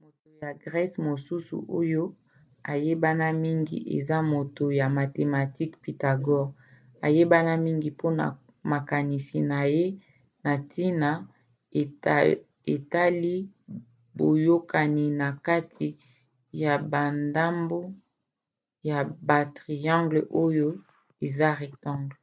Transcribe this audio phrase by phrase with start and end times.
[0.00, 2.04] moto ya grece mosusu oyo
[2.72, 6.52] ayebana mingi eza moto ya mathematique pythagore
[7.06, 8.24] ayebana mingi mpona
[8.72, 9.84] makanisi na ye
[10.44, 11.10] na ntina
[12.74, 13.34] etali
[14.16, 15.88] boyokani na kati
[16.62, 17.78] ya bandambo
[18.88, 18.98] ya
[19.28, 20.68] batriangles oyo
[21.24, 22.16] eza rectangle